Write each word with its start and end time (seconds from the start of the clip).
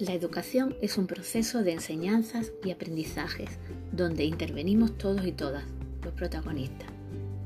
La 0.00 0.14
educación 0.14 0.74
es 0.80 0.96
un 0.96 1.06
proceso 1.06 1.62
de 1.62 1.72
enseñanzas 1.72 2.52
y 2.64 2.70
aprendizajes 2.70 3.50
donde 3.92 4.24
intervenimos 4.24 4.96
todos 4.96 5.26
y 5.26 5.32
todas, 5.32 5.64
los 6.02 6.14
protagonistas. 6.14 6.88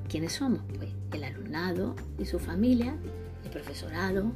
¿Quiénes 0.09 0.35
somos? 0.35 0.61
Pues 0.77 0.91
el 1.12 1.25
alumnado 1.25 1.96
y 2.17 2.27
su 2.27 2.39
familia, 2.39 2.95
el 3.43 3.51
profesorado, 3.51 4.30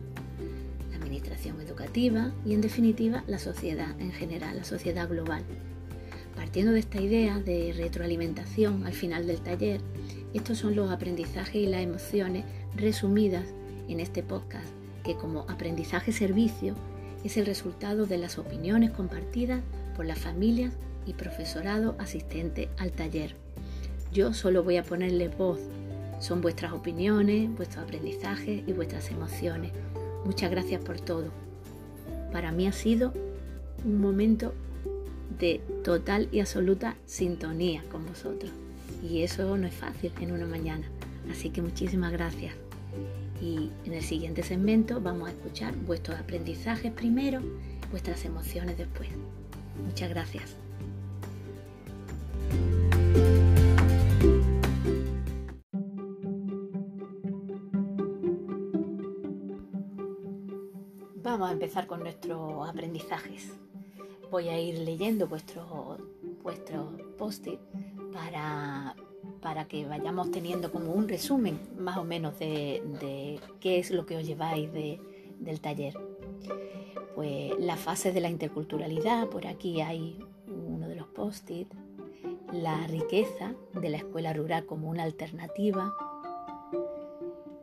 la 0.90 0.96
administración 0.96 1.60
educativa 1.60 2.32
y 2.44 2.54
en 2.54 2.60
definitiva 2.60 3.22
la 3.28 3.38
sociedad 3.38 3.94
en 4.00 4.10
general, 4.10 4.56
la 4.56 4.64
sociedad 4.64 5.08
global. 5.08 5.44
Partiendo 6.34 6.72
de 6.72 6.80
esta 6.80 7.00
idea 7.00 7.38
de 7.38 7.72
retroalimentación 7.76 8.84
al 8.84 8.94
final 8.94 9.28
del 9.28 9.42
taller, 9.42 9.80
estos 10.34 10.58
son 10.58 10.74
los 10.74 10.90
aprendizajes 10.90 11.54
y 11.54 11.66
las 11.66 11.82
emociones 11.82 12.44
resumidas 12.74 13.44
en 13.86 14.00
este 14.00 14.24
podcast, 14.24 14.66
que 15.04 15.14
como 15.14 15.42
aprendizaje 15.42 16.10
servicio 16.10 16.74
es 17.24 17.36
el 17.36 17.46
resultado 17.46 18.06
de 18.06 18.18
las 18.18 18.38
opiniones 18.38 18.90
compartidas 18.90 19.62
por 19.96 20.06
las 20.06 20.18
familias 20.18 20.74
y 21.06 21.14
profesorado 21.14 21.96
asistente 21.98 22.68
al 22.78 22.92
taller. 22.92 23.34
Yo 24.12 24.32
solo 24.32 24.62
voy 24.62 24.76
a 24.76 24.84
ponerle 24.84 25.28
voz. 25.28 25.60
Son 26.20 26.40
vuestras 26.40 26.72
opiniones, 26.72 27.54
vuestros 27.56 27.84
aprendizajes 27.84 28.62
y 28.66 28.72
vuestras 28.72 29.10
emociones. 29.10 29.72
Muchas 30.24 30.50
gracias 30.50 30.82
por 30.82 31.00
todo. 31.00 31.26
Para 32.32 32.52
mí 32.52 32.66
ha 32.66 32.72
sido 32.72 33.12
un 33.84 34.00
momento 34.00 34.52
de 35.38 35.60
total 35.84 36.28
y 36.32 36.40
absoluta 36.40 36.96
sintonía 37.06 37.84
con 37.90 38.06
vosotros. 38.06 38.50
Y 39.02 39.22
eso 39.22 39.56
no 39.56 39.66
es 39.66 39.74
fácil 39.74 40.12
en 40.20 40.32
una 40.32 40.46
mañana. 40.46 40.86
Así 41.30 41.50
que 41.50 41.62
muchísimas 41.62 42.12
gracias 42.12 42.54
y 43.40 43.70
en 43.84 43.92
el 43.92 44.02
siguiente 44.02 44.42
segmento 44.42 45.00
vamos 45.00 45.28
a 45.28 45.32
escuchar 45.32 45.74
vuestros 45.76 46.18
aprendizajes 46.18 46.92
primero, 46.92 47.40
vuestras 47.90 48.24
emociones 48.24 48.76
después. 48.76 49.08
Muchas 49.84 50.10
gracias. 50.10 50.56
Vamos 61.22 61.50
a 61.50 61.52
empezar 61.52 61.86
con 61.86 62.00
nuestros 62.00 62.68
aprendizajes. 62.68 63.52
Voy 64.30 64.48
a 64.48 64.58
ir 64.58 64.78
leyendo 64.78 65.28
vuestros 65.28 66.00
vuestro 66.42 66.96
post-it 67.18 67.60
para 68.12 68.96
para 69.40 69.66
que 69.66 69.86
vayamos 69.86 70.30
teniendo 70.30 70.70
como 70.72 70.92
un 70.92 71.08
resumen 71.08 71.58
más 71.78 71.96
o 71.98 72.04
menos 72.04 72.38
de, 72.38 73.40
qué 73.60 73.78
es 73.78 73.90
lo 73.90 74.06
que 74.06 74.16
os 74.16 74.26
lleváis 74.26 74.70
del 74.72 75.60
taller. 75.60 75.94
Pues 77.14 77.52
la 77.58 77.76
fase 77.76 78.12
de 78.12 78.20
la 78.20 78.30
interculturalidad, 78.30 79.28
por 79.28 79.46
aquí 79.46 79.80
hay 79.80 80.18
uno 80.46 80.88
de 80.88 80.96
los 80.96 81.08
post-it, 81.08 81.72
la 82.52 82.86
riqueza 82.86 83.54
de 83.74 83.90
la 83.90 83.98
escuela 83.98 84.32
rural 84.32 84.66
como 84.66 84.88
una 84.88 85.02
alternativa, 85.02 85.94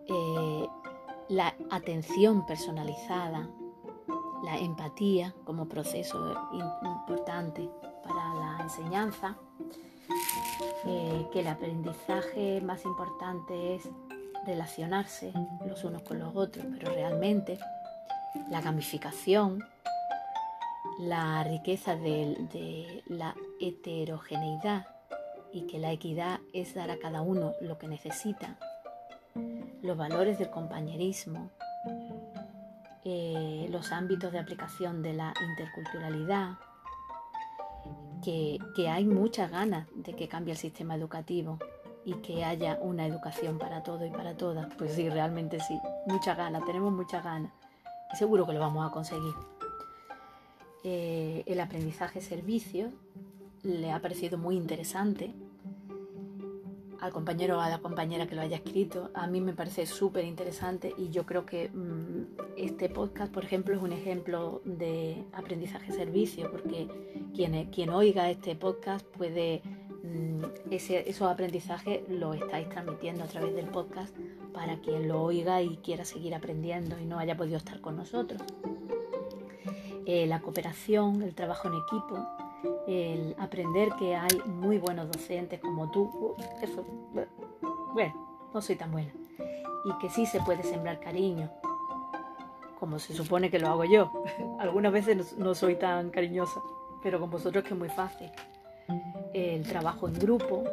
eh, 0.07 0.67
la 1.29 1.55
atención 1.71 2.45
personalizada, 2.45 3.49
la 4.43 4.57
empatía 4.59 5.33
como 5.43 5.67
proceso 5.67 6.35
importante 6.83 7.69
para 8.03 8.35
la 8.35 8.57
enseñanza, 8.61 9.37
eh, 10.85 11.27
que 11.31 11.39
el 11.39 11.47
aprendizaje 11.47 12.61
más 12.61 12.85
importante 12.85 13.75
es 13.75 13.89
relacionarse 14.45 15.33
los 15.67 15.83
unos 15.83 16.03
con 16.03 16.19
los 16.19 16.35
otros, 16.35 16.65
pero 16.77 16.93
realmente 16.93 17.57
la 18.49 18.61
gamificación, 18.61 19.63
la 20.99 21.43
riqueza 21.43 21.95
de, 21.95 23.03
la 23.07 23.35
heterogeneidad 23.59 24.87
y 25.51 25.67
que 25.67 25.79
la 25.79 25.91
equidad 25.91 26.39
es 26.53 26.75
dar 26.75 26.91
a 26.91 26.99
cada 26.99 27.21
uno 27.21 27.53
lo 27.61 27.77
que 27.77 27.87
necesita, 27.87 28.57
los 29.81 29.97
valores 29.97 30.37
del 30.37 30.49
compañerismo, 30.49 31.49
eh, 33.03 33.67
los 33.69 33.91
ámbitos 33.91 34.31
de 34.31 34.39
aplicación 34.39 35.01
de 35.01 35.13
la 35.13 35.33
interculturalidad, 35.49 36.57
que, 38.25 38.89
hay 38.89 39.05
muchas 39.05 39.51
ganas 39.51 39.87
de 39.93 40.13
que 40.13 40.27
cambie 40.27 40.53
el 40.53 40.57
sistema 40.57 40.95
educativo 40.95 41.59
y 42.03 42.15
que 42.15 42.43
haya 42.43 42.79
una 42.81 43.05
educación 43.05 43.59
para 43.59 43.83
todo 43.83 44.05
y 44.05 44.09
para 44.09 44.35
todas. 44.35 44.67
Pues 44.77 44.93
sí, 44.93 45.09
realmente 45.09 45.59
sí, 45.59 45.79
muchas 46.07 46.35
ganas, 46.35 46.65
tenemos 46.65 46.91
muchas 46.91 47.23
ganas 47.23 47.51
y 48.11 48.17
seguro 48.17 48.45
que 48.45 48.53
lo 48.53 48.59
vamos 48.59 48.89
a 48.89 48.91
conseguir. 48.91 49.33
Eh, 50.83 51.43
el 51.45 51.59
aprendizaje 51.59 52.21
servicio 52.21 52.91
le 53.63 53.91
ha 53.91 53.99
parecido 53.99 54.37
muy 54.37 54.55
interesante 54.55 55.33
al 57.05 57.13
compañero 57.13 57.57
o 57.57 57.61
a 57.61 57.69
la 57.69 57.79
compañera 57.79 58.27
que 58.27 58.35
lo 58.35 58.41
haya 58.41 58.57
escrito. 58.57 59.11
A 59.13 59.27
mí 59.27 59.41
me 59.41 59.53
parece 59.53 59.85
súper 59.85 60.25
interesante 60.25 60.93
y 60.97 61.09
yo 61.09 61.25
creo 61.25 61.45
que 61.45 61.69
mm, 61.69 62.57
este 62.57 62.89
podcast, 62.89 63.31
por 63.31 63.43
ejemplo, 63.43 63.75
es 63.75 63.81
un 63.81 63.93
ejemplo 63.93 64.61
de 64.65 65.23
aprendizaje-servicio, 65.33 66.51
porque 66.51 66.87
quien, 67.33 67.65
quien 67.71 67.89
oiga 67.89 68.29
este 68.29 68.55
podcast 68.55 69.05
puede, 69.05 69.61
mm, 70.03 70.71
ese, 70.71 71.07
esos 71.09 71.29
aprendizajes 71.29 72.01
lo 72.09 72.33
estáis 72.33 72.69
transmitiendo 72.69 73.23
a 73.23 73.27
través 73.27 73.55
del 73.55 73.67
podcast 73.67 74.15
para 74.53 74.79
quien 74.79 75.07
lo 75.07 75.21
oiga 75.21 75.61
y 75.61 75.77
quiera 75.77 76.05
seguir 76.05 76.33
aprendiendo 76.33 76.99
y 76.99 77.05
no 77.05 77.19
haya 77.19 77.37
podido 77.37 77.57
estar 77.57 77.81
con 77.81 77.95
nosotros. 77.97 78.41
Eh, 80.07 80.27
la 80.27 80.39
cooperación, 80.39 81.23
el 81.23 81.33
trabajo 81.33 81.67
en 81.67 81.75
equipo, 81.75 82.27
el 82.87 83.35
aprender 83.39 83.89
que 83.97 84.15
hay 84.15 84.41
muy 84.45 84.77
buenos 84.77 85.07
docentes 85.07 85.59
como 85.59 85.89
tú, 85.91 86.03
uh, 86.03 86.35
eso, 86.61 86.85
bueno, 87.93 88.13
no 88.53 88.61
soy 88.61 88.75
tan 88.75 88.91
buena. 88.91 89.11
Y 89.85 89.97
que 89.99 90.09
sí 90.09 90.25
se 90.25 90.39
puede 90.41 90.63
sembrar 90.63 90.99
cariño, 90.99 91.49
como 92.79 92.99
se 92.99 93.13
supone 93.13 93.49
que 93.49 93.59
lo 93.59 93.67
hago 93.67 93.85
yo. 93.85 94.11
Algunas 94.59 94.91
veces 94.91 95.37
no 95.37 95.55
soy 95.55 95.75
tan 95.75 96.09
cariñosa, 96.09 96.59
pero 97.03 97.19
con 97.19 97.29
vosotros 97.29 97.63
que 97.63 97.73
es 97.73 97.79
muy 97.79 97.89
fácil. 97.89 98.31
El 99.33 99.63
trabajo 99.63 100.07
en 100.07 100.13
grupo, 100.13 100.63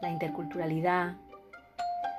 la 0.00 0.10
interculturalidad. 0.10 1.16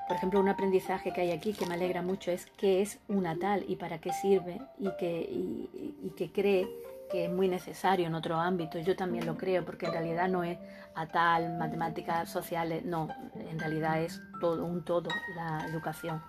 Por 0.08 0.18
ejemplo, 0.18 0.40
un 0.40 0.50
aprendizaje 0.50 1.12
que 1.14 1.22
hay 1.22 1.32
aquí 1.32 1.54
que 1.54 1.66
me 1.66 1.74
alegra 1.74 2.04
mucho 2.04 2.30
es 2.30 2.46
qué 2.58 2.82
es 2.82 3.00
una 3.08 3.36
tal 3.38 3.66
y 3.68 3.76
para 3.76 4.00
qué 4.00 4.12
sirve 4.14 4.62
y 4.78 4.90
que, 4.98 5.28
y 5.32 6.14
que 6.16 6.32
cree 6.32 6.68
que 7.10 7.26
es 7.26 7.32
muy 7.32 7.48
necesario 7.48 8.08
en 8.08 8.16
otro 8.16 8.36
ámbito. 8.36 8.80
Yo 8.80 8.96
también 8.96 9.26
lo 9.26 9.38
creo, 9.38 9.66
porque 9.66 9.86
en 9.86 9.94
realidad 9.94 10.28
no 10.28 10.44
es 10.44 10.58
a 10.96 11.08
tal, 11.08 11.58
matemáticas 11.58 12.30
sociales, 12.30 12.86
no, 12.86 13.10
en 13.36 13.60
realidad 13.60 14.02
es 14.02 14.22
todo 14.40 14.66
un 14.66 14.84
todo 14.84 15.10
la 15.36 15.66
educación 15.68 16.22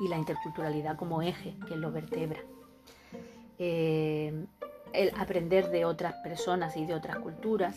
y 0.00 0.08
la 0.08 0.16
interculturalidad 0.16 0.96
como 0.96 1.22
eje 1.22 1.56
que 1.66 1.76
lo 1.76 1.90
vertebra. 1.90 2.40
Eh, 3.58 4.46
el 4.92 5.12
aprender 5.18 5.70
de 5.70 5.84
otras 5.84 6.14
personas 6.22 6.76
y 6.76 6.84
de 6.86 6.94
otras 6.94 7.18
culturas, 7.18 7.76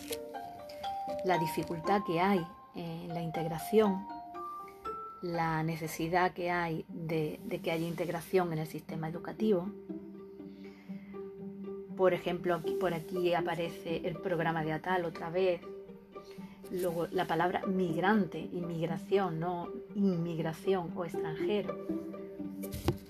la 1.24 1.38
dificultad 1.38 2.02
que 2.06 2.20
hay 2.20 2.46
en 2.76 3.14
la 3.14 3.22
integración, 3.22 4.06
la 5.22 5.64
necesidad 5.64 6.34
que 6.34 6.52
hay 6.52 6.86
de 6.90 7.40
que 7.64 7.72
haya 7.72 7.88
integración 7.88 8.52
en 8.54 8.60
el 8.60 8.68
sistema 8.68 9.08
educativo, 9.08 9.70
por 11.96 12.14
ejemplo, 12.14 12.56
aquí, 12.56 12.74
por 12.74 12.94
aquí 12.94 13.34
aparece 13.34 14.02
el 14.04 14.16
programa 14.16 14.64
de 14.64 14.74
Atal 14.74 15.06
otra 15.06 15.30
vez. 15.30 15.62
Luego 16.72 17.08
la 17.12 17.26
palabra 17.28 17.62
migrante, 17.68 18.40
inmigración, 18.40 19.40
no 19.40 19.72
inmigración 19.96 20.92
o 20.96 21.06
extranjero. 21.06 21.78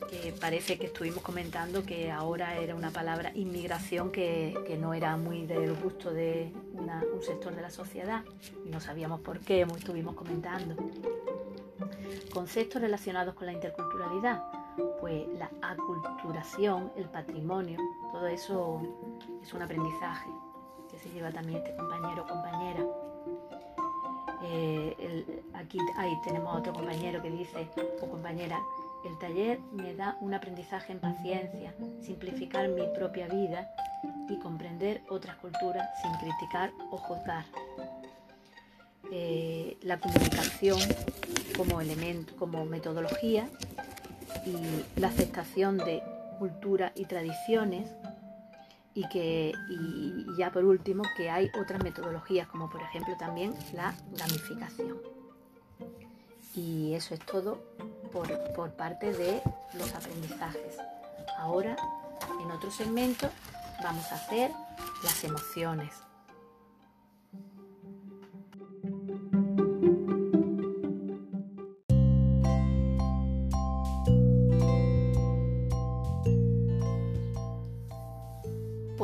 Que 0.10 0.34
parece 0.40 0.78
que 0.78 0.88
estuvimos 0.88 1.24
comentando 1.24 1.84
que 1.84 2.12
ahora 2.12 2.58
era 2.58 2.76
una 2.76 2.92
palabra 2.92 3.32
inmigración 3.36 4.12
que, 4.12 4.78
no 4.80 4.94
era 4.94 5.18
muy 5.18 5.46
del 5.46 5.74
gusto 5.76 6.12
de 6.12 6.52
un 6.74 7.24
sector 7.24 7.56
de 7.56 7.62
la 7.62 7.70
sociedad 7.70 8.24
y 8.66 8.70
no 8.70 8.80
sabíamos 8.80 9.22
por 9.22 9.40
qué, 9.40 9.62
estuvimos 9.62 10.16
comentando. 10.16 10.76
Conceptos 12.32 12.82
relacionados 12.82 13.34
con 13.36 13.48
la 13.48 13.54
interculturalidad 13.54 14.55
pues 15.00 15.28
la 15.38 15.50
aculturación, 15.62 16.92
el 16.96 17.06
patrimonio, 17.06 17.80
todo 18.12 18.28
eso 18.28 18.82
es 19.42 19.54
un 19.54 19.62
aprendizaje 19.62 20.30
que 20.90 21.00
se 21.00 21.10
lleva 21.10 21.32
también 21.32 21.60
este 21.60 21.76
compañero 21.76 22.24
o 22.24 22.28
compañera. 22.28 22.86
Eh, 24.44 25.44
aquí 25.54 25.80
ahí 25.98 26.20
tenemos 26.24 26.56
otro 26.56 26.74
compañero 26.74 27.22
que 27.22 27.32
dice, 27.32 27.68
o 28.02 28.10
compañera, 28.10 28.60
el 29.06 29.18
taller 29.18 29.60
me 29.72 29.94
da 29.96 30.18
un 30.22 30.34
aprendizaje 30.34 30.92
en 30.92 31.00
paciencia, 31.00 31.74
simplificar 32.02 32.68
mi 32.70 32.88
propia 32.96 33.28
vida 33.28 33.70
y 34.30 34.38
comprender 34.40 35.02
otras 35.10 35.36
culturas 35.38 35.90
sin 36.02 36.12
criticar 36.18 36.72
o 36.92 36.98
juzgar. 36.98 37.46
Eh, 39.12 39.78
la 39.84 40.00
comunicación 40.00 40.80
como 41.56 41.80
elemento, 41.80 42.36
como 42.36 42.66
metodología 42.66 43.48
y 44.46 45.00
la 45.00 45.08
aceptación 45.08 45.78
de 45.78 46.02
cultura 46.40 46.92
y 46.96 47.06
tradiciones, 47.06 47.90
y 48.94 49.08
que 49.10 49.52
y 49.70 50.26
ya 50.38 50.52
por 50.52 50.64
último 50.64 51.04
que 51.18 51.30
hay 51.30 51.50
otras 51.60 51.84
metodologías 51.84 52.48
como 52.48 52.70
por 52.70 52.82
ejemplo 52.82 53.16
también 53.18 53.54
la 53.74 53.94
gamificación. 54.18 54.98
Y 56.56 56.94
eso 56.94 57.14
es 57.14 57.20
todo 57.20 57.62
por, 58.14 58.28
por 58.54 58.72
parte 58.72 59.12
de 59.12 59.42
los 59.78 59.94
aprendizajes. 59.94 60.78
Ahora 61.38 61.76
en 62.42 62.52
otro 62.52 62.72
segmento 62.72 63.30
vamos 63.84 64.10
a 64.12 64.16
hacer 64.16 64.52
las 65.04 65.22
emociones 65.26 65.92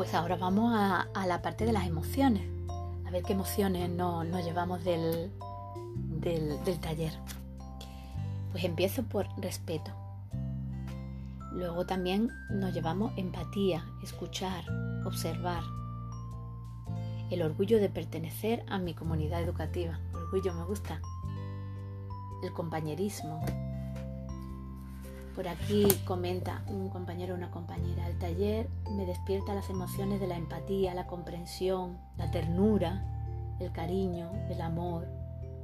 Pues 0.02 0.14
ahora 0.14 0.34
vamos 0.34 0.74
a, 0.74 1.26
la 1.28 1.42
parte 1.42 1.64
de 1.64 1.72
las 1.72 1.86
emociones, 1.86 2.42
a 3.06 3.10
ver 3.12 3.22
qué 3.22 3.34
emociones 3.34 3.88
nos, 3.88 4.26
llevamos 4.44 4.82
del, 4.82 5.30
del 6.18 6.80
taller. 6.80 7.12
Pues 8.50 8.64
empiezo 8.64 9.04
por 9.04 9.28
respeto. 9.40 9.92
Luego 11.52 11.86
también 11.86 12.30
nos 12.50 12.74
llevamos 12.74 13.12
empatía, 13.16 13.86
escuchar, 14.02 14.64
observar. 15.06 15.62
El 17.30 17.42
orgullo 17.42 17.78
de 17.78 17.88
pertenecer 17.88 18.64
a 18.68 18.78
mi 18.78 18.94
comunidad 18.94 19.40
educativa. 19.40 20.00
Orgullo 20.14 20.52
me 20.52 20.64
gusta. 20.64 21.00
El 22.42 22.52
compañerismo, 22.52 23.40
por 25.34 25.48
aquí 25.48 25.86
comenta 26.04 26.62
un 26.66 26.88
compañero 26.88 27.34
o 27.34 27.36
una 27.36 27.50
compañera, 27.50 28.08
el 28.08 28.18
taller 28.18 28.68
me 28.90 29.06
despierta 29.06 29.54
las 29.54 29.70
emociones 29.70 30.20
de 30.20 30.26
la 30.26 30.36
empatía, 30.36 30.94
la 30.94 31.06
comprensión, 31.06 31.98
la 32.16 32.30
ternura, 32.30 33.04
el 33.58 33.72
cariño, 33.72 34.30
el 34.50 34.60
amor. 34.60 35.06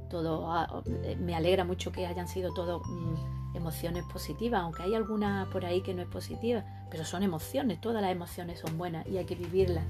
Todo 0.09 0.51
ah, 0.51 0.83
me 1.19 1.35
alegra 1.35 1.63
mucho 1.63 1.91
que 1.91 2.07
hayan 2.07 2.27
sido 2.27 2.53
todo 2.53 2.79
mm, 2.79 3.55
emociones 3.57 4.03
positivas, 4.11 4.61
aunque 4.61 4.83
hay 4.83 4.95
alguna 4.95 5.47
por 5.51 5.65
ahí 5.65 5.81
que 5.81 5.93
no 5.93 6.01
es 6.01 6.07
positiva, 6.07 6.63
pero 6.89 7.05
son 7.05 7.23
emociones, 7.23 7.79
todas 7.79 8.01
las 8.01 8.11
emociones 8.11 8.59
son 8.59 8.77
buenas 8.77 9.05
y 9.07 9.17
hay 9.17 9.25
que 9.25 9.35
vivirlas. 9.35 9.85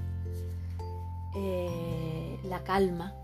Eh, 1.34 2.40
la 2.44 2.64
calma, 2.64 3.14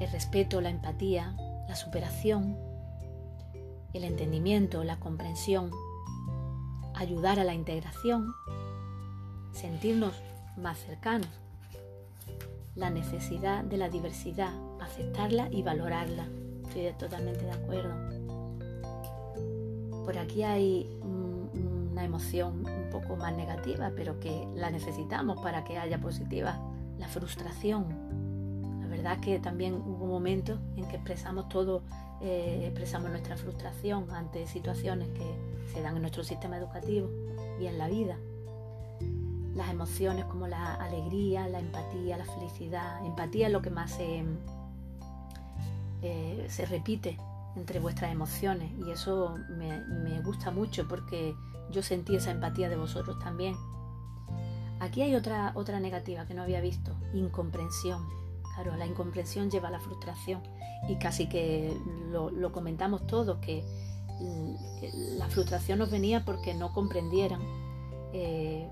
el 0.00 0.10
respeto, 0.10 0.60
la 0.60 0.70
empatía, 0.70 1.36
la 1.68 1.76
superación, 1.76 2.56
el 3.96 4.04
entendimiento, 4.04 4.84
la 4.84 5.00
comprensión, 5.00 5.70
ayudar 6.94 7.40
a 7.40 7.44
la 7.44 7.54
integración, 7.54 8.34
sentirnos 9.52 10.12
más 10.56 10.78
cercanos, 10.78 11.28
la 12.74 12.90
necesidad 12.90 13.64
de 13.64 13.78
la 13.78 13.88
diversidad, 13.88 14.52
aceptarla 14.80 15.48
y 15.50 15.62
valorarla. 15.62 16.26
Estoy 16.66 16.92
totalmente 16.98 17.44
de 17.44 17.52
acuerdo. 17.52 17.94
Por 20.04 20.18
aquí 20.18 20.42
hay 20.42 21.00
una 21.02 22.04
emoción 22.04 22.66
un 22.66 22.90
poco 22.90 23.16
más 23.16 23.34
negativa, 23.34 23.90
pero 23.96 24.20
que 24.20 24.46
la 24.54 24.70
necesitamos 24.70 25.40
para 25.40 25.64
que 25.64 25.78
haya 25.78 25.98
positiva, 25.98 26.60
la 26.98 27.08
frustración. 27.08 27.86
La 28.80 28.86
verdad 28.86 29.14
es 29.14 29.20
que 29.20 29.38
también 29.38 29.74
hubo 29.74 30.06
momentos 30.06 30.60
en 30.76 30.86
que 30.86 30.96
expresamos 30.96 31.48
todo 31.48 31.82
eh, 32.20 32.62
expresamos 32.64 33.10
nuestra 33.10 33.36
frustración 33.36 34.10
ante 34.10 34.46
situaciones 34.46 35.08
que 35.08 35.26
se 35.72 35.82
dan 35.82 35.96
en 35.96 36.02
nuestro 36.02 36.24
sistema 36.24 36.56
educativo 36.56 37.10
y 37.60 37.66
en 37.66 37.78
la 37.78 37.88
vida. 37.88 38.16
Las 39.54 39.70
emociones 39.70 40.24
como 40.26 40.46
la 40.46 40.74
alegría, 40.74 41.48
la 41.48 41.58
empatía, 41.58 42.16
la 42.16 42.24
felicidad. 42.24 43.04
Empatía 43.04 43.46
es 43.46 43.52
lo 43.52 43.62
que 43.62 43.70
más 43.70 43.90
se, 43.92 44.24
eh, 46.02 46.46
se 46.48 46.66
repite 46.66 47.18
entre 47.56 47.80
vuestras 47.80 48.12
emociones 48.12 48.70
y 48.86 48.90
eso 48.90 49.36
me, 49.56 49.80
me 49.80 50.20
gusta 50.20 50.50
mucho 50.50 50.86
porque 50.86 51.34
yo 51.70 51.82
sentí 51.82 52.16
esa 52.16 52.30
empatía 52.30 52.68
de 52.68 52.76
vosotros 52.76 53.18
también. 53.18 53.56
Aquí 54.78 55.00
hay 55.02 55.14
otra, 55.14 55.52
otra 55.54 55.80
negativa 55.80 56.26
que 56.26 56.34
no 56.34 56.42
había 56.42 56.60
visto, 56.60 56.94
incomprensión. 57.14 58.06
Claro, 58.56 58.74
la 58.74 58.86
incomprensión 58.86 59.50
lleva 59.50 59.68
a 59.68 59.70
la 59.70 59.80
frustración 59.80 60.40
y 60.88 60.96
casi 60.96 61.28
que 61.28 61.76
lo, 62.10 62.52
comentamos 62.52 63.06
todos, 63.06 63.36
que 63.38 63.62
la 65.18 65.28
frustración 65.28 65.78
nos 65.78 65.90
venía 65.90 66.24
porque 66.24 66.54
no 66.54 66.72
comprendieran 66.72 67.42
eh, 68.14 68.66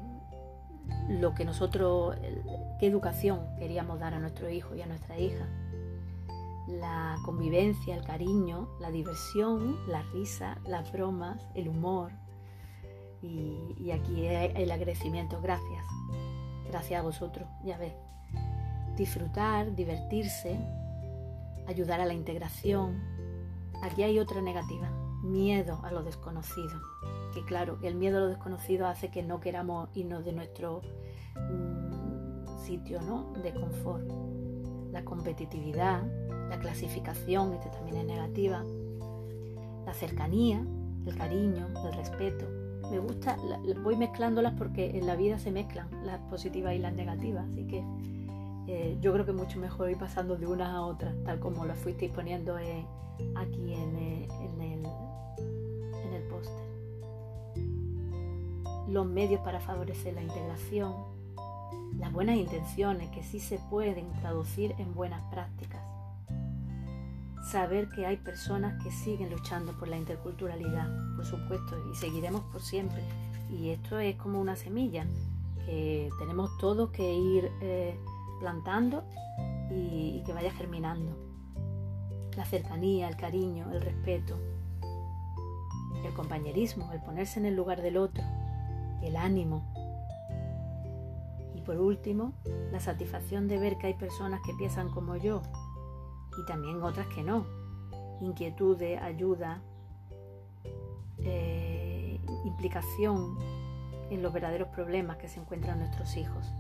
lo 1.11 1.35
que 1.35 1.45
nosotros, 1.45 2.17
qué 2.81 2.87
educación 2.87 3.41
queríamos 3.59 4.01
dar 4.01 4.15
a 4.15 4.21
nuestro 4.21 4.49
hijo 4.49 4.75
y 4.75 4.81
a 4.81 4.87
nuestra 4.87 5.19
hija. 5.19 5.47
La 6.67 7.19
convivencia, 7.23 7.95
el 7.95 8.05
cariño, 8.05 8.71
la 8.81 8.91
diversión, 8.91 9.77
la 9.87 10.01
risa, 10.15 10.57
las 10.67 10.91
bromas, 10.93 11.47
el 11.55 11.69
humor. 11.69 12.11
Y, 13.21 13.75
y 13.77 13.91
aquí 13.91 14.25
el 14.25 14.71
agradecimiento, 14.71 15.43
gracias. 15.43 15.85
Gracias 16.71 17.01
a 17.01 17.03
vosotros, 17.03 17.47
ya 17.67 17.77
ves 17.77 17.93
disfrutar, 18.97 19.75
divertirse, 19.75 20.59
ayudar 21.67 22.01
a 22.01 22.07
la 22.07 22.15
integración. 22.15 23.01
Aquí 23.83 24.03
hay 24.03 24.19
otra 24.19 24.41
negativa, 24.41 24.91
miedo 25.23 25.81
a 25.83 25.93
lo 25.93 26.03
desconocido. 26.03 26.81
Que 27.35 27.45
claro, 27.45 27.79
el 27.83 27.95
miedo 27.97 28.19
a 28.19 28.21
lo 28.21 28.29
desconocido 28.29 28.87
hace 28.87 29.11
que 29.11 29.23
no 29.23 29.41
queramos 29.41 29.89
irnos 29.95 30.25
de 30.25 30.33
nuestro 30.33 30.83
mm, 31.35 32.59
sitio 32.65 33.01
¿no? 33.03 33.33
de 33.43 33.53
confort. 33.53 34.09
La 34.93 35.05
competitividad, 35.05 36.03
la 36.49 36.59
clasificación, 36.61 37.53
este 37.55 37.69
también 37.71 37.97
es 37.97 38.07
negativa. 38.07 38.65
La 39.85 39.93
cercanía, 39.93 40.65
el 41.05 41.17
cariño, 41.17 41.69
el 41.85 41.93
respeto. 41.95 42.47
Me 42.91 42.99
gusta, 42.99 43.37
voy 43.83 43.97
mezclándolas 43.97 44.53
porque 44.55 44.97
en 44.97 45.07
la 45.07 45.17
vida 45.17 45.39
se 45.39 45.51
mezclan 45.51 45.89
las 46.05 46.21
positivas 46.31 46.75
y 46.75 46.79
las 46.79 46.93
negativas, 46.93 47.47
así 47.51 47.67
que 47.67 47.83
eh, 48.67 48.97
yo 49.01 49.13
creo 49.13 49.27
que 49.27 49.33
mucho 49.33 49.59
mejor 49.59 49.91
ir 49.91 49.99
pasando 49.99 50.37
de 50.37 50.47
una 50.47 50.73
a 50.73 50.83
otra, 50.83 51.15
tal 51.25 51.39
como 51.39 51.65
lo 51.65 51.75
fuisteis 51.75 52.11
poniendo 52.13 52.57
aquí 52.57 53.75
en, 53.75 53.97
eh, 53.97 54.29
en 54.41 54.61
el, 54.61 54.87
en 54.87 56.13
el 56.15 56.23
póster. 56.29 56.65
Los 58.89 59.07
medios 59.07 59.41
para 59.43 59.61
favorecer 59.61 60.15
la 60.15 60.23
integración, 60.23 60.95
las 61.99 62.13
buenas 62.13 62.37
intenciones 62.37 63.11
que 63.11 63.23
sí 63.23 63.39
se 63.39 63.59
pueden 63.71 64.11
traducir 64.21 64.75
en 64.79 64.95
buenas 64.95 65.23
prácticas. 65.31 65.83
Saber 67.51 67.89
que 67.91 68.07
hay 68.07 68.17
personas 68.17 68.83
que 68.83 68.91
siguen 68.91 69.31
luchando 69.31 69.73
por 69.79 69.89
la 69.89 69.99
interculturalidad, 69.99 70.89
por 71.17 71.27
supuesto, 71.27 71.77
y 71.93 71.95
seguiremos 71.95 72.43
por 72.51 72.63
siempre. 72.63 73.03
Y 73.51 73.69
esto 73.71 73.99
es 73.99 74.17
como 74.17 74.41
una 74.41 74.57
semilla 74.57 75.07
que 75.67 76.09
tenemos 76.19 76.57
todos 76.59 76.91
que 76.91 77.15
ir 77.15 77.51
eh, 77.61 77.97
plantando 78.39 79.05
y, 79.71 80.23
que 80.25 80.33
vaya 80.33 80.51
germinando. 80.53 81.17
La 82.37 82.45
cercanía, 82.45 83.09
el 83.09 83.17
cariño, 83.17 83.71
el 83.73 83.81
respeto, 83.81 84.37
el 86.05 86.13
compañerismo, 86.15 86.93
el 86.93 87.01
ponerse 87.01 87.39
en 87.39 87.47
el 87.47 87.55
lugar 87.55 87.81
del 87.81 87.97
otro, 87.97 88.25
el 89.03 89.17
ánimo. 89.17 89.63
Y 91.55 91.61
por 91.61 91.79
último, 91.79 92.33
la 92.73 92.81
satisfacción 92.81 93.49
de 93.49 93.59
ver 93.59 93.79
que 93.79 93.87
hay 93.89 93.95
personas 93.95 94.41
que 94.45 94.53
piensan 94.55 94.91
como 94.91 95.17
yo 95.17 95.43
y 96.37 96.47
también 96.47 96.83
otras 96.83 97.07
que 97.09 97.23
no. 97.23 97.47
Inquietudes, 98.21 99.01
ayuda, 99.01 99.61
eh, 101.19 102.21
implicación 102.45 103.39
en 104.11 104.23
los 104.23 104.33
verdaderos 104.33 104.69
problemas 104.69 105.17
que 105.17 105.29
se 105.29 105.41
encuentran 105.41 105.79
nuestros 105.79 106.17
hijos. 106.17 106.53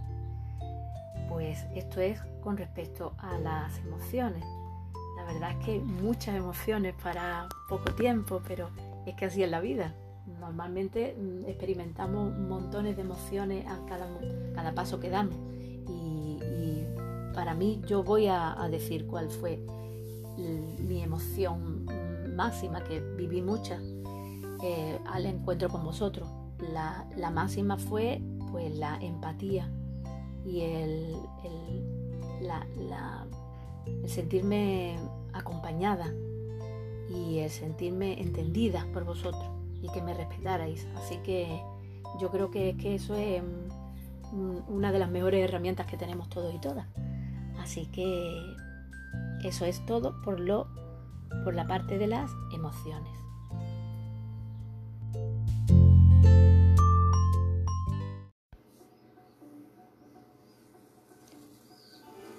Pues 1.35 1.67
esto 1.75 2.00
es 2.00 2.21
con 2.41 2.57
respecto 2.57 3.17
a 3.19 3.37
las 3.41 3.76
emociones. 3.79 4.45
La 5.17 5.25
verdad 5.25 5.50
es 5.50 5.67
que 5.67 5.81
muchas 5.81 6.37
emociones 6.37 6.95
para 7.03 7.49
poco 7.69 7.91
tiempo, 7.91 8.41
pero 8.47 8.71
es 9.05 9.17
que 9.17 9.25
así 9.25 9.43
es 9.43 9.50
la 9.50 9.59
vida. 9.59 9.97
Normalmente 10.38 11.17
mm, 11.19 11.49
experimentamos 11.49 12.38
montones 12.38 12.95
de 12.95 13.03
emociones 13.03 13.67
a 13.67 13.85
cada, 13.85 14.07
cada 14.55 14.76
paso 14.76 15.00
que 15.00 15.11
damos. 15.11 15.35
Y, 15.88 16.85
para 17.35 17.53
mí 17.53 17.83
yo 17.85 18.05
voy 18.05 18.29
a, 18.29 18.55
decir 18.71 19.09
cuál 19.09 19.29
fue 19.29 19.59
mi 20.38 21.03
emoción 21.03 21.85
máxima, 22.37 22.85
que 22.85 23.00
viví 23.00 23.43
muchas, 23.43 23.83
eh, 24.62 25.00
al 25.07 25.26
encuentro 25.26 25.69
con 25.69 25.83
vosotros. 25.83 26.29
La, 26.73 27.09
la 27.17 27.33
máxima 27.33 27.76
fue 27.76 28.23
pues 28.53 28.73
la 28.76 28.99
empatía 29.03 29.69
y 30.45 30.61
el, 30.61 31.17
el, 31.45 31.85
sentirme 34.09 34.97
acompañada 35.33 36.13
y 37.09 37.39
el 37.39 37.51
sentirme 37.51 38.21
entendida 38.21 38.87
por 38.93 39.05
vosotros 39.05 39.45
y 39.83 39.89
que 39.89 40.03
me 40.03 40.15
respetarais. 40.15 40.87
Así 40.97 41.19
que 41.19 41.61
yo 42.21 42.31
creo 42.31 42.51
que, 42.51 42.77
que 42.77 42.95
eso 42.95 43.15
es 43.15 43.43
una 44.69 44.93
de 44.93 44.99
las 44.99 45.11
mejores 45.11 45.49
herramientas 45.49 45.87
que 45.87 45.97
tenemos 45.97 46.29
todos 46.29 46.55
y 46.55 46.59
todas. 46.59 46.87
Así 47.59 47.87
que 47.87 48.57
eso 49.45 49.65
es 49.65 49.85
todo 49.87 50.21
por, 50.23 50.41
lo, 50.41 50.69
por 51.45 51.55
la 51.55 51.67
parte 51.67 51.99
de 51.99 52.07
las 52.07 52.31
emociones. 52.53 53.13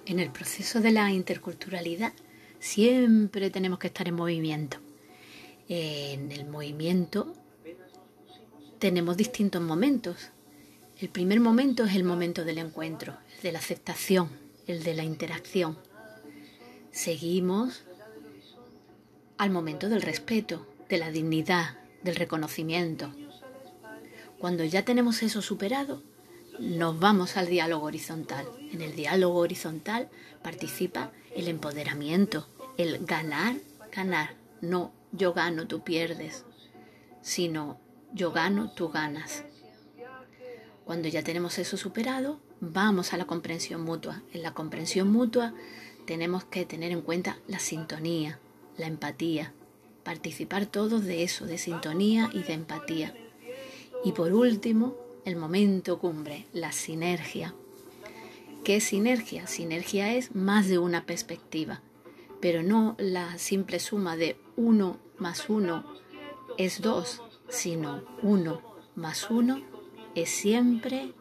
En 0.06 0.20
el 0.20 0.30
proceso 0.30 0.80
de 0.80 0.92
la 0.92 1.10
interculturalidad 1.10 2.12
siempre 2.60 3.50
tenemos 3.50 3.80
que 3.80 3.88
estar 3.88 4.06
en 4.06 4.14
movimiento. 4.14 4.78
En 5.68 6.30
el 6.30 6.46
movimiento 6.46 7.34
tenemos 8.78 9.16
distintos 9.16 9.60
momentos. 9.60 10.30
El 11.00 11.08
primer 11.08 11.40
momento 11.40 11.84
es 11.84 11.96
el 11.96 12.04
momento 12.04 12.44
del 12.44 12.58
encuentro, 12.58 13.16
el 13.36 13.42
de 13.42 13.52
la 13.52 13.58
aceptación, 13.58 14.30
el 14.68 14.84
de 14.84 14.94
la 14.94 15.02
interacción. 15.02 15.76
Seguimos 16.92 17.82
al 19.38 19.50
momento 19.50 19.88
del 19.88 20.02
respeto, 20.02 20.68
de 20.88 20.98
la 20.98 21.10
dignidad, 21.10 21.78
del 22.04 22.14
reconocimiento. 22.14 23.12
Cuando 24.38 24.64
ya 24.64 24.84
tenemos 24.84 25.24
eso 25.24 25.42
superado, 25.42 26.00
nos 26.58 26.98
vamos 26.98 27.36
al 27.36 27.48
diálogo 27.48 27.86
horizontal. 27.86 28.46
En 28.72 28.80
el 28.80 28.94
diálogo 28.94 29.38
horizontal 29.38 30.08
participa 30.42 31.12
el 31.34 31.48
empoderamiento, 31.48 32.48
el 32.76 33.04
ganar, 33.04 33.56
ganar. 33.92 34.34
No 34.60 34.92
yo 35.12 35.32
gano, 35.32 35.66
tú 35.66 35.82
pierdes, 35.82 36.44
sino 37.22 37.78
yo 38.12 38.32
gano, 38.32 38.70
tú 38.70 38.88
ganas. 38.88 39.44
Cuando 40.84 41.08
ya 41.08 41.22
tenemos 41.22 41.58
eso 41.58 41.76
superado, 41.76 42.40
vamos 42.60 43.12
a 43.12 43.16
la 43.16 43.26
comprensión 43.26 43.82
mutua. 43.82 44.22
En 44.32 44.42
la 44.42 44.54
comprensión 44.54 45.10
mutua 45.10 45.54
tenemos 46.06 46.44
que 46.44 46.64
tener 46.64 46.92
en 46.92 47.02
cuenta 47.02 47.38
la 47.48 47.58
sintonía, 47.58 48.38
la 48.76 48.86
empatía, 48.86 49.52
participar 50.04 50.66
todos 50.66 51.04
de 51.04 51.22
eso, 51.22 51.46
de 51.46 51.58
sintonía 51.58 52.30
y 52.32 52.42
de 52.42 52.52
empatía. 52.52 53.14
Y 54.04 54.12
por 54.12 54.32
último, 54.32 54.96
el 55.26 55.36
momento 55.36 55.98
cumbre, 55.98 56.46
la 56.52 56.70
sinergia. 56.70 57.52
¿Qué 58.64 58.76
es 58.76 58.84
sinergia? 58.84 59.48
Sinergia 59.48 60.14
es 60.14 60.34
más 60.36 60.68
de 60.68 60.78
una 60.78 61.04
perspectiva, 61.04 61.82
pero 62.40 62.62
no 62.62 62.94
la 62.98 63.36
simple 63.36 63.80
suma 63.80 64.16
de 64.16 64.36
uno 64.56 64.98
más 65.18 65.50
uno 65.50 65.84
es 66.58 66.80
dos, 66.80 67.22
sino 67.48 68.02
uno 68.22 68.62
más 68.94 69.28
uno 69.28 69.60
es 70.14 70.30
siempre 70.30 71.12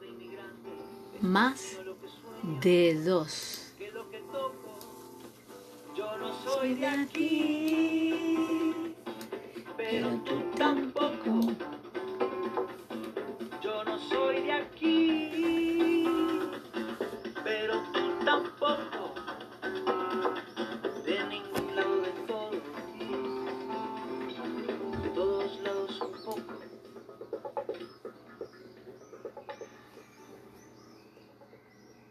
más 1.19 1.79
de 2.61 2.93
dos. 3.03 3.73
Soy 6.43 6.75
de 6.75 6.87
aquí, 6.87 8.13
pero 9.77 10.09
tú 10.23 10.43